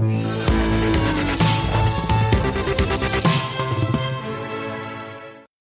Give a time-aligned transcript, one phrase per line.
[0.00, 1.17] We'll be.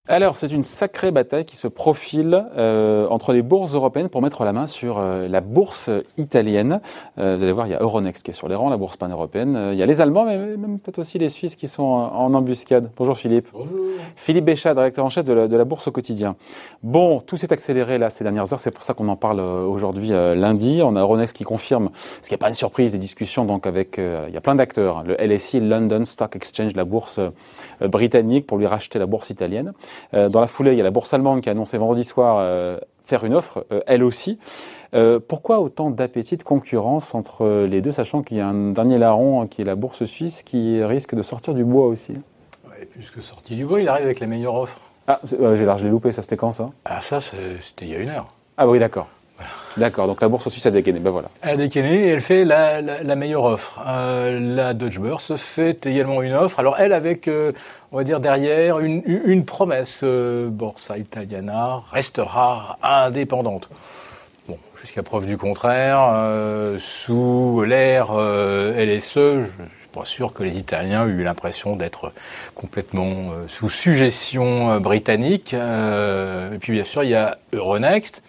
[0.10, 4.46] Alors, c'est une sacrée bataille qui se profile euh, entre les bourses européennes pour mettre
[4.46, 6.80] la main sur euh, la bourse italienne.
[7.18, 8.96] Euh, vous allez voir, il y a Euronext qui est sur les rangs, la bourse
[8.96, 9.72] pan-européenne.
[9.74, 12.90] il y a les Allemands, mais même peut-être aussi les Suisses qui sont en, embuscade.
[12.96, 13.50] Bonjour Philippe.
[13.52, 13.78] Bonjour.
[14.16, 16.38] Philippe Béchat, directeur en chef de la, de la bourse au quotidien.
[16.84, 20.10] Bon, tout s'est accéléré là ces dernières heures, c'est pour ça qu'on en parle aujourd'hui
[20.10, 20.80] lundi.
[20.84, 21.90] On a Euronext qui confirme,
[22.22, 25.04] ce qui n'est pas une surprise, des discussions donc avec, il y a plein d'acteurs,
[25.04, 27.20] le LSI, London Stock Exchange, la bourse
[27.82, 29.74] britannique, pour lui racheter la bourse italienne.
[30.14, 32.38] Euh, dans la foulée, il y a la bourse allemande qui a annoncé vendredi soir
[32.40, 34.40] euh, faire une offre, euh, elle aussi.
[35.28, 39.42] pourquoi autant d'appétit de concurrence entre les deux, sachant qu'il y a un dernier larron
[39.42, 42.14] hein, qui est la bourse suisse qui risque de sortir du bois aussi?
[42.70, 44.80] Ouais, Puisque sorti du bois, il arrive avec la meilleure offre.
[45.08, 46.70] Ah, j'ai largement loupé, ça c'était quand ça?
[46.84, 48.28] Ah ça, c'était il y a une heure.
[48.58, 49.08] Ah oui, d'accord.
[49.78, 51.30] D'accord, donc la bourse suisse a décainé, ben voilà.
[51.42, 53.80] Elle a décainé et elle fait la, meilleure offre.
[53.86, 57.52] Euh, la Deutsche Börse fait également une offre, alors elle avec, euh,
[57.92, 60.02] on va dire derrière, une, promesse.
[60.04, 63.70] Euh, Borsa Italiana restera indépendante.
[64.48, 66.00] Bon, jusqu'à preuve du contraire,
[66.80, 69.46] sous l'ère LSE, je
[69.80, 72.14] suis pas sûr que les Italiens aient eu l'impression d'être
[72.56, 75.54] complètement sous suggestion britannique.
[75.54, 78.24] et puis bien sûr, il y a Euronext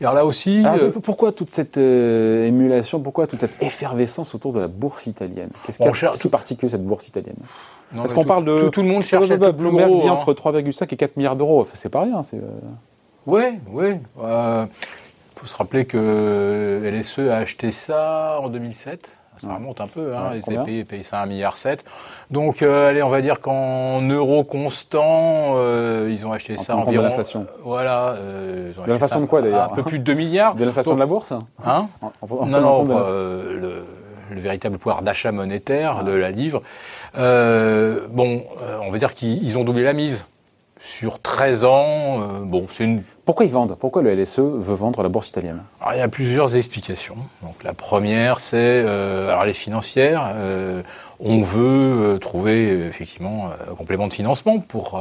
[0.00, 0.62] alors là aussi.
[0.64, 5.50] Euh, pourquoi toute cette euh, émulation, pourquoi toute cette effervescence autour de la bourse italienne?
[5.66, 7.36] Qu'est-ce qui est si particulier cette bourse italienne?
[7.94, 8.68] Parce qu'on parle de.
[8.68, 10.12] Tout, le monde cherche à Bloomberg dit hein.
[10.12, 11.66] entre 3,5 et 4 milliards d'euros.
[11.74, 12.22] c'est pas rien.
[13.26, 13.96] Oui, oui.
[14.18, 20.14] Il faut se rappeler que LSE a acheté ça en 2007 ça remonte un peu,
[20.14, 21.56] hein, ils avaient payé, ça 1,7 milliard.
[22.30, 27.04] Donc, euh, allez, on va dire qu'en euros constants, euh, ils ont acheté ça environ.
[27.04, 27.46] De l'inflation.
[27.62, 28.10] voilà.
[28.18, 30.54] Euh, de l'inflation de quoi d'ailleurs Un peu plus de 2 milliards.
[30.54, 31.32] De l'inflation de la bourse
[31.64, 31.88] Hein
[32.28, 33.84] Non, non, le,
[34.30, 36.62] le, véritable pouvoir d'achat monétaire de la livre.
[37.14, 38.44] bon,
[38.82, 40.26] on va dire qu'ils ont doublé la mise
[40.80, 42.42] sur 13 ans.
[42.44, 43.76] bon, c'est une pourquoi ils vendent?
[43.78, 45.60] Pourquoi le LSE veut vendre la bourse italienne?
[45.82, 47.16] Alors, Il y a plusieurs explications.
[47.42, 50.32] Donc, la première, c'est euh, alors les financières.
[50.34, 50.80] Euh,
[51.20, 54.98] on veut euh, trouver effectivement un complément de financement pour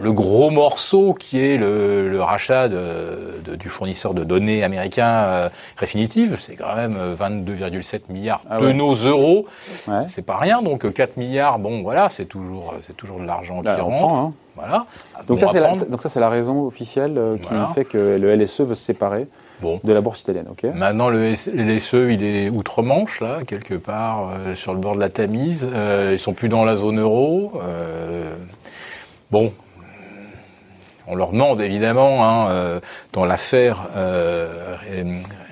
[0.00, 6.38] le gros morceau qui est le, rachat de, du fournisseur de données américain Refinitiv.
[6.40, 9.44] C'est quand même 22,7 milliards ah de nos euros.
[10.06, 10.62] C'est pas rien.
[10.62, 14.14] Donc 4 milliards, bon voilà, c'est toujours c'est toujours de l'argent qui rentre.
[14.14, 14.32] Hein.
[14.56, 14.86] Voilà.
[15.26, 18.74] Donc ça, la, donc ça, c'est la raison officielle qui fait que le LSE veut
[18.74, 19.26] se séparer
[19.62, 20.46] de la bourse italienne.
[20.50, 20.64] ok?
[20.74, 25.08] Maintenant, le LSE, il est outre-Manche, là, quelque part, euh, sur le bord de la
[25.08, 25.68] Tamise.
[25.72, 27.52] Euh, ils sont plus dans la zone euro.
[27.62, 28.34] Euh,
[29.30, 29.52] bon,
[31.06, 32.80] on leur demande évidemment, hein, euh,
[33.12, 34.76] dans l'affaire euh,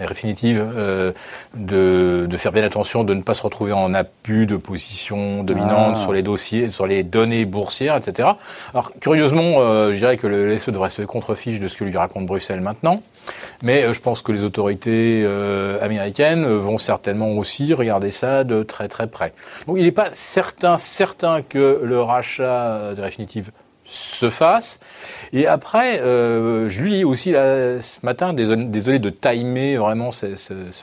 [0.08, 1.12] définitive, euh,
[1.54, 5.94] de, de, faire bien attention de ne pas se retrouver en abus de position dominante
[5.96, 5.98] ah.
[5.98, 8.30] sur les dossiers, sur les données boursières, etc.
[8.72, 11.96] Alors curieusement, euh, je dirais que le LSE devrait se contrefiche de ce que lui
[11.96, 12.96] raconte Bruxelles maintenant,
[13.62, 15.26] mais je pense que les autorités
[15.80, 19.32] américaines vont certainement aussi regarder ça de très très près.
[19.66, 23.50] Donc il n'est pas certain certain que le rachat de Refinitiv
[23.92, 24.80] se fasse.
[25.32, 30.36] Et après, euh, je lui aussi ce matin, désolé, de timer vraiment ce,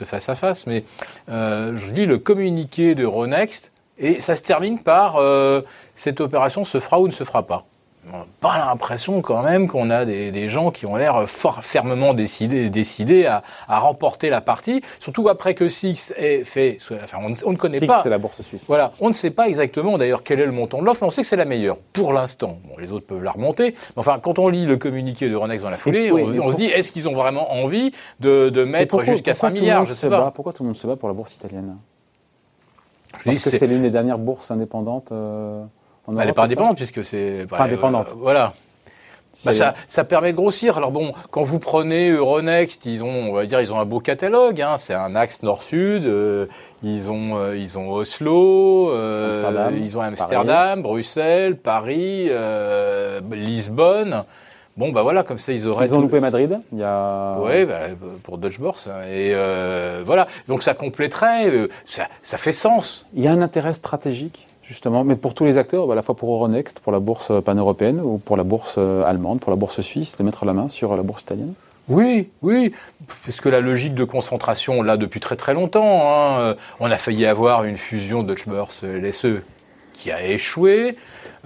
[0.04, 0.84] face-à-face, mais
[1.28, 5.62] euh, je lis le communiqué de Ronext et ça se termine par euh,
[5.94, 7.66] cette opération se fera ou ne se fera pas
[8.08, 11.62] on n'a pas l'impression quand même qu'on a des, des, gens qui ont l'air fort
[11.62, 17.18] fermement décidés, décidés à, à, remporter la partie, surtout après que Six ait fait, enfin
[17.20, 18.00] on, on ne connaît Six, pas.
[18.02, 18.64] c'est la bourse suisse.
[18.66, 21.10] Voilà, on ne sait pas exactement d'ailleurs quel est le montant de l'offre, mais on
[21.10, 22.58] sait que c'est la meilleure pour l'instant.
[22.64, 25.62] Bon, les autres peuvent la remonter, mais enfin quand on lit le communiqué de Renex
[25.62, 29.34] dans la foulée, on, se dit est-ce qu'ils ont vraiment envie de, de mettre jusqu'à
[29.34, 30.30] 5 milliards Je sais pas.
[30.30, 31.76] pourquoi tout le monde se bat pour la bourse italienne?
[33.12, 35.12] Parce que c'est l'une des dernières bourses indépendantes.
[35.12, 35.64] Euh
[36.18, 38.08] elle n'est pas indépendante puisque c'est pas indépendante.
[38.10, 38.52] Euh, voilà.
[39.44, 40.76] Bah, ça, ça, permet de grossir.
[40.76, 44.00] Alors bon, quand vous prenez Euronext, ils ont, on va dire, ils ont un beau
[44.00, 44.60] catalogue.
[44.60, 44.76] Hein.
[44.78, 46.04] C'est un axe nord-sud.
[46.04, 46.46] Euh,
[46.82, 48.92] ils ont, euh, ils ont Oslo,
[49.72, 52.28] ils ont Amsterdam, Bruxelles, Paris,
[53.30, 54.24] Lisbonne.
[54.76, 55.86] Bon, bah voilà, comme ça, ils auraient.
[55.86, 56.60] Ils ont loupé Madrid.
[56.72, 57.38] Il y a.
[57.38, 57.80] Oui, bah,
[58.22, 58.90] pour Dutch Bourse.
[59.10, 59.32] Et
[60.04, 60.26] voilà.
[60.48, 61.68] Donc ça compléterait.
[61.84, 63.06] ça, ça fait sens.
[63.14, 66.14] Il y a un intérêt stratégique justement, mais pour tous les acteurs, à la fois
[66.14, 69.80] pour Euronext, pour la bourse pan-européenne ou pour la bourse euh, allemande, pour la bourse
[69.80, 71.54] suisse, de mettre la main sur la bourse italienne?
[71.88, 72.72] Oui, oui,
[73.24, 77.26] parce que la logique de concentration, là, depuis très très longtemps, hein, on a failli
[77.26, 79.42] avoir une fusion Deutsche Börse LSE
[79.92, 80.96] qui a échoué.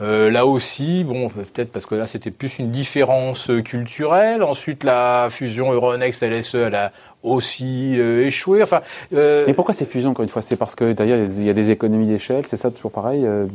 [0.00, 4.42] Euh, là aussi, bon, peut-être parce que là c'était plus une différence culturelle.
[4.42, 6.92] Ensuite, la fusion Euronext LSE, elle a
[7.22, 8.62] aussi euh, échoué.
[8.62, 8.80] Enfin,
[9.12, 9.44] euh...
[9.46, 10.42] Mais pourquoi ces fusions encore une fois?
[10.42, 12.44] C'est parce que d'ailleurs il y a des économies d'échelle.
[12.46, 13.24] C'est ça toujours pareil.
[13.24, 13.46] Euh,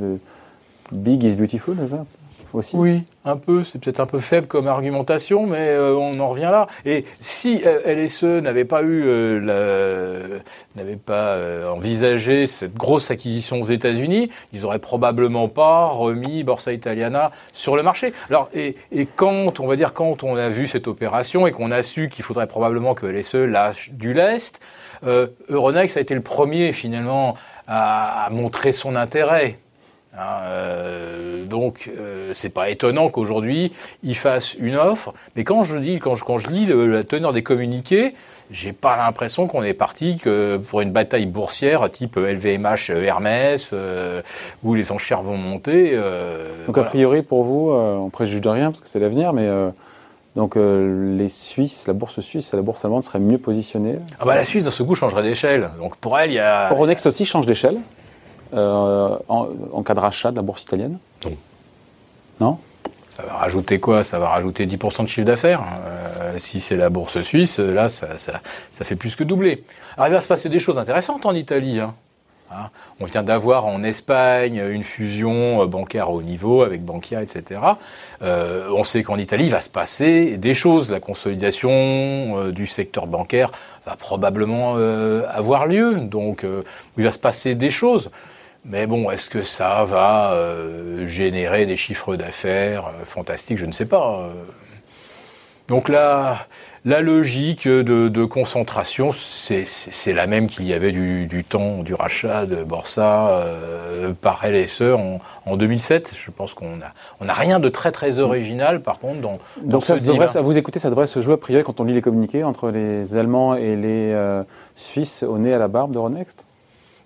[0.92, 2.06] big is beautiful, c'est ça?
[2.74, 3.64] Oui, un peu.
[3.64, 6.68] C'est peut-être un peu faible comme argumentation, mais euh, on en revient là.
[6.86, 10.40] Et si euh, LSE n'avait pas eu, euh,
[10.76, 11.38] n'avait pas
[11.72, 17.84] envisagé cette grosse acquisition aux États-Unis, ils auraient probablement pas remis Borsa Italiana sur le
[17.84, 18.14] marché.
[18.30, 18.76] Alors, et,
[19.16, 22.24] quand, on va dire, quand on a vu cette opération et qu'on a su qu'il
[22.24, 24.60] faudrait probablement que LSE lâche du lest,
[25.04, 27.36] Euronext a été le premier finalement
[27.68, 29.60] à montrer son intérêt.
[30.18, 33.72] Hein, euh, donc, euh, c'est pas étonnant qu'aujourd'hui
[34.04, 35.14] ils fassent une offre.
[35.36, 38.16] Mais quand je dis, quand je, quand je lis la teneur des communiqués,
[38.50, 43.72] j'ai pas l'impression qu'on est parti que pour une bataille boursière type LVMH euh, Hermès
[43.74, 44.24] euh,
[44.64, 45.96] où les enchères vont monter.
[46.66, 49.48] Donc a priori pour vous, on préjuge de rien parce que c'est l'avenir, mais
[50.36, 54.00] donc les Suisses, la bourse suisse et la bourse allemande seraient mieux positionnées.
[54.20, 55.70] Ah bah la Suisse dans ce coup changerait d'échelle.
[55.80, 56.72] Donc pour elle, il y a.
[56.72, 57.78] Euronext aussi change d'échelle.
[58.54, 61.38] Euh, en, cas de rachat de la bourse italienne Non.
[62.40, 62.58] Non?
[63.10, 64.04] Ça va rajouter quoi?
[64.04, 65.64] Ça va rajouter 10% de chiffre d'affaires.
[65.86, 68.42] Euh, si c'est la bourse suisse, là, ça, ça,
[68.72, 69.64] fait plus que doubler.
[69.98, 71.80] Alors, il va se passer des choses intéressantes en Italie.
[71.80, 71.94] Hein.
[72.52, 72.70] Hein
[73.00, 77.62] on vient d'avoir en Espagne une fusion euh, bancaire à haut niveau avec Bankia, etc.
[78.22, 80.90] on sait qu'en Italie, il va se passer des choses.
[80.90, 83.52] La consolidation du secteur bancaire
[83.86, 84.76] va probablement
[85.28, 86.00] avoir lieu.
[86.00, 86.44] Donc,
[86.98, 88.10] il va se passer des choses.
[88.66, 93.58] Mais bon, est-ce que ça va euh, générer des chiffres d'affaires euh, fantastiques?
[93.58, 94.22] Je ne sais pas.
[94.24, 94.30] Euh.
[95.70, 96.48] Donc là,
[96.84, 102.64] la logique de, concentration, c'est la même qu'il y avait du, temps du rachat de
[102.64, 103.46] Borsa
[104.20, 106.16] par LSE en, en, 2007.
[106.20, 109.84] Je pense qu'on n'a on a rien de très très original, par contre, dans, Donc
[109.84, 112.02] ça, devrait, ça, vous écoutez, ça devrait se jouer a priori quand on lit les
[112.02, 114.42] communiqués entre les Allemands et les
[114.76, 116.46] Suisses au nez à la barbe de Ronext?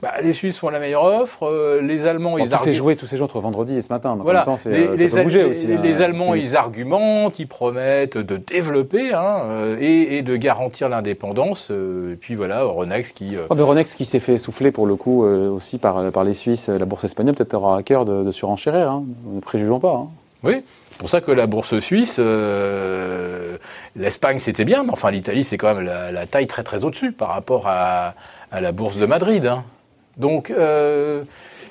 [0.03, 2.75] Bah, les Suisses font la meilleure offre, euh, les Allemands ils argumentent.
[2.75, 4.17] joué tous ces jours entre vendredi et ce matin.
[4.17, 4.45] Donc voilà.
[4.65, 6.01] les, euh, les, aussi, les hein.
[6.01, 11.71] Allemands ils argumentent, ils promettent de développer hein, euh, et, et, de garantir l'indépendance.
[11.71, 13.38] et puis voilà, Ronex qui.
[13.50, 16.83] Oh, Ronex qui s'est fait souffler pour le coup aussi par, par les Suisses, la
[16.83, 18.91] bourse espagnole peut-être aura à cœur de, de surenchérir.
[18.91, 19.06] Hein.
[19.33, 20.06] Ne préjugeons pas.
[20.44, 20.65] Oui.
[20.91, 22.19] C'est pour ça que la bourse suisse,
[23.95, 27.13] l'Espagne c'était bien, mais enfin l'Italie c'est quand même la, la, taille très très au-dessus
[27.13, 28.15] par rapport à,
[28.51, 29.45] à la bourse de Madrid.
[29.45, 29.63] Hein.
[30.18, 31.24] Donc, euh,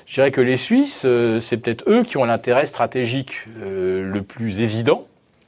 [0.05, 4.21] je dirais que les Suisses, euh, c'est peut-être eux qui ont l'intérêt stratégique euh, le
[4.21, 5.05] plus évident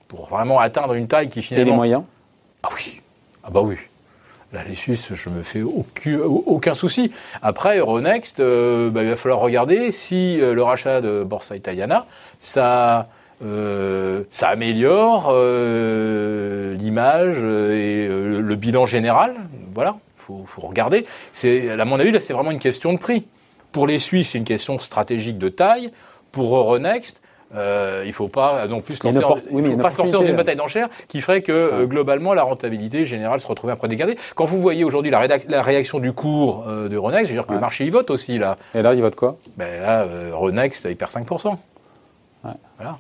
[0.08, 1.68] pour vraiment atteindre une taille qui finalement.
[1.68, 2.04] Et les moyens
[2.64, 3.02] Ah oui,
[3.44, 3.76] ah bah oui.
[4.54, 7.12] Là, les Suisses, je me fais aucun, aucun souci.
[7.42, 12.06] Après, Euronext, bah, il va falloir regarder si le rachat de Borsa Italiana,
[12.40, 13.10] ça,
[13.42, 15.34] ça améliore
[16.78, 19.36] l'image et le bilan général.
[19.72, 21.06] Voilà faut, faut regarder.
[21.32, 23.26] C'est, à mon avis, là, c'est vraiment une question de prix.
[23.72, 25.92] Pour les Suisses, c'est une question stratégique de taille.
[26.32, 27.22] Pour Euronext,
[27.54, 30.36] euh, il ne faut pas non plus lancer, en, faut pas se lancer dans une
[30.36, 34.18] bataille d'enchères qui ferait que euh, globalement la rentabilité générale se retrouvait après dégardée.
[34.34, 37.48] Quand vous voyez aujourd'hui la, la, réaction du cours euh, de Euronext, je veux dire
[37.48, 38.58] que le marché y vote aussi là.
[38.74, 39.38] Et là, il vote quoi?
[39.58, 41.52] Ben Là, Euronext, il perd 5%.
[42.44, 42.52] Ouais.
[42.78, 42.98] Voilà.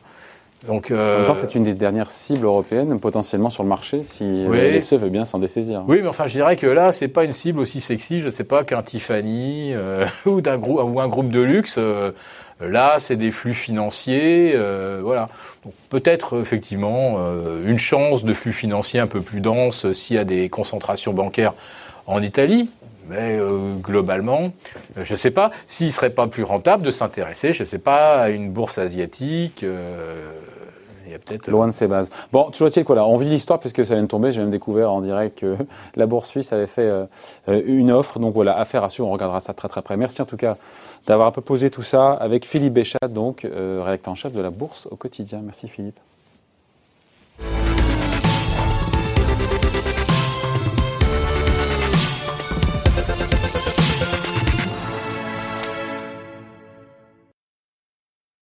[0.67, 1.15] Donc, euh...
[1.15, 4.77] En même temps, c'est une des dernières cibles européennes potentiellement sur le marché si oui.
[4.77, 5.83] LSE veut bien s'en dessaisir.
[5.87, 8.43] Oui, mais enfin, je dirais que là, c'est pas une cible aussi sexy, je sais
[8.43, 11.75] pas, qu'un Tiffany euh, ou, d'un groupe, ou un groupe de luxe.
[11.77, 12.11] Euh,
[12.59, 15.29] là, c'est des flux financiers, euh, voilà.
[15.89, 20.25] Peut-être effectivement euh, une chance de flux financiers un peu plus dense s'il y a
[20.25, 21.53] des concentrations bancaires
[22.07, 22.69] en Italie.
[23.07, 24.51] Mais euh, globalement,
[24.95, 27.77] je ne sais pas s'il ne serait pas plus rentable de s'intéresser, je ne sais
[27.77, 29.63] pas, à une bourse asiatique.
[29.63, 30.31] Euh,
[31.13, 31.49] peut-être.
[31.49, 32.09] Loin de ses bases.
[32.31, 34.31] Bon, toujours est-il On vit l'histoire puisque ça vient de tomber.
[34.31, 35.55] J'ai même découvert en direct que
[35.95, 37.05] la bourse suisse avait fait euh,
[37.65, 38.19] une offre.
[38.19, 39.07] Donc voilà, affaire à suivre.
[39.07, 39.97] On regardera ça très très près.
[39.97, 40.57] Merci en tout cas
[41.07, 44.49] d'avoir un peu posé tout ça avec Philippe Béchat, donc rédacteur en chef de la
[44.49, 45.41] bourse au quotidien.
[45.43, 45.99] Merci Philippe.